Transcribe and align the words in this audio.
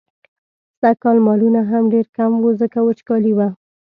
سږکال 0.79 1.17
مالونه 1.25 1.61
هم 1.71 1.83
ډېر 1.93 2.07
کم 2.17 2.31
وو، 2.41 2.49
ځکه 2.61 2.79
وچکالي 2.83 3.33
وه. 3.37 3.47